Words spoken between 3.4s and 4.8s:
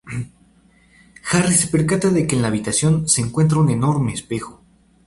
un enorme espejo.